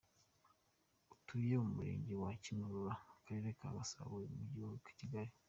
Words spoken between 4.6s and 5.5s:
wa Kigali.